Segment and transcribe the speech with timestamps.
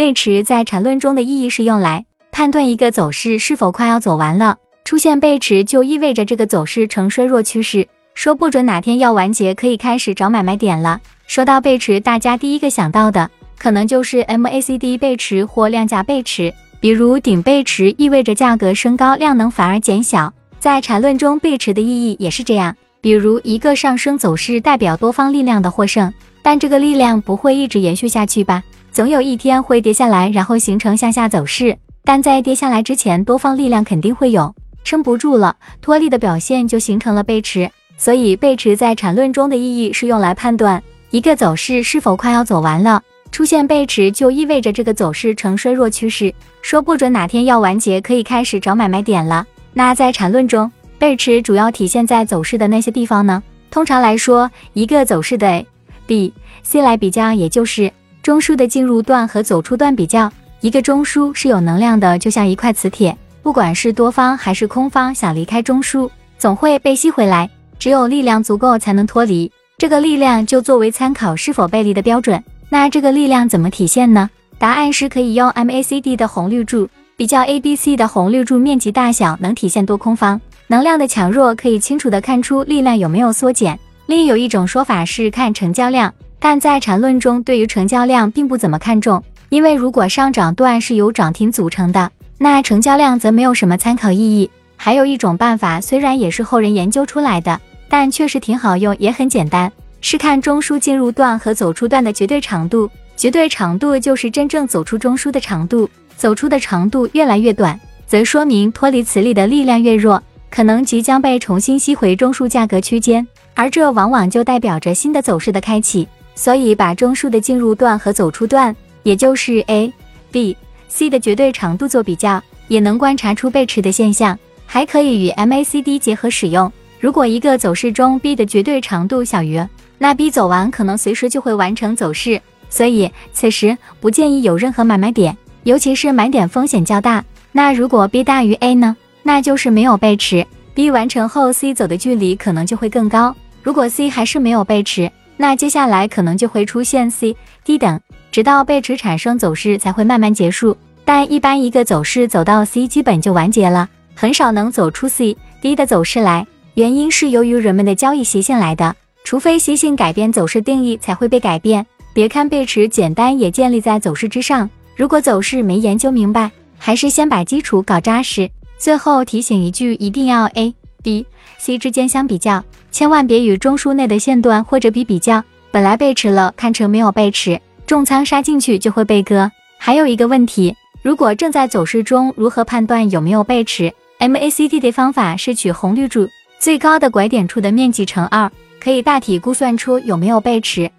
[0.00, 4.56] 背驰在缠论中的意义是用来判断一个走势是否快要走完了。
[4.82, 10.98] 出现背驰就意味着这个走势呈衰弱趋势，说不准哪天要完结，可以开始找买卖点了。
[11.26, 16.50] 说到背驰，大家第一个想到的可能就是 MACD 背驰或量价背驰。
[16.80, 20.32] 比如顶背驰意味着价格升高，量能反而减小。
[20.58, 22.74] 在缠论中，背驰的意义也是这样。
[23.02, 26.10] 比如一个上升走势代表多方力量的获胜，
[26.40, 28.62] 但这个力量不会一直延续下去吧？
[28.92, 31.76] 总有一天会跌下来，然后形成向下走势。
[32.02, 37.70] 但在跌下来之前，多方力量肯定会有，撑不住了，脱力的表现就形成了背驰。
[37.96, 43.00] 所以背驰在缠论中的意义是用来判断一个走势是否快要走完了。
[43.30, 49.46] 出现背驰就意味着这个走势呈衰弱趋势，说不准哪天要完结，可以开始找买卖点了。
[49.72, 53.40] 那在缠论中，背驰主要体现在走势的那些地方呢？
[53.70, 55.66] 通常来说，一个走势的 A、
[56.08, 60.30] B、C 来比较，也就是中枢的进入段和走出段比较。
[60.60, 67.48] 一个中枢是有能量的，就像一块磁铁，不管是多方还是空方想离开中枢，总会被吸回来。
[67.78, 72.42] 只有力量足够才能脱离，这个力量就作为参考是否背离的标准。
[72.68, 74.28] 那这个力量怎么体现呢？
[74.58, 83.78] 答案是可以用 MACD 的红绿柱比较 ABC 的红绿柱面积大小，能体现多空方能量的强弱，可以清楚的看出力量有没有缩减。
[84.04, 94.50] 另有一种说法是看成交量，但在缠论中对于成交量并不怎么看重，因为如果上涨段是由涨停组成的，那成交量则没有什么参考意义。
[94.76, 99.70] 还有一种办法，虽然也是后人研究出来的，但确实挺好用，也很简单。
[100.00, 116.08] 是看中枢进入段和走出段的绝对长度，绝对长度就是真正走出中枢的长度，走出的长度越来越短，则说明脱离磁力的力量越弱，可能即将被重新吸回中枢价格区间，而这往往就代表着新的走势的开启。
[116.40, 119.92] 所以把中枢的进入段和走出段，也就是 A、
[120.32, 120.56] B、
[120.88, 126.72] C 的绝对长度做比较，也能观察出背驰的现象，还可以与 MACD 结合使用。
[126.98, 129.62] 如果一个走势中 B 的绝对长度小于
[129.98, 132.40] 那 B 走完可能随时就会完成走势，
[132.70, 137.22] 所以此时不建议有任何买卖点，尤其是买点风险较大。
[137.52, 138.96] 那如果 B 大于 A 呢？
[139.22, 143.36] 那就是没有背驰，B 完成后 C 走的距离可能就会更高。
[143.62, 147.34] 如果 C 还是没有背驰，那接下来可能就会出现 C、
[147.64, 147.98] D 等，
[148.30, 150.76] 直到背驰产生走势才会慢慢结束。
[151.02, 158.94] 但一般一个走势走到 C 基本就完结了，很少能走出 C、D 的走势来，原因是由于人们的交易习性来的。
[159.24, 161.86] 除非习性改变，走势定义才会被改变。
[162.12, 164.68] 别看背驰简单，也建立在走势之上。
[164.94, 168.50] 如果走势没研究明白，还是先把基础搞扎实。
[168.76, 171.26] 最后提醒一句，一定要 A、B、
[171.58, 175.42] C 之间相比较，千万别与中枢内的线段或者比比较。
[175.70, 179.50] 本来背驰了，看成没有背驰，重仓杀进去就会被割。
[179.78, 186.28] 还有一个问题，如果正在走势中，如何判断有没有背驰？MACD 的方法是取红绿柱
[186.58, 188.50] 最高的拐点处的面积乘二。
[188.82, 190.90] 可以大体估算出有没有背驰。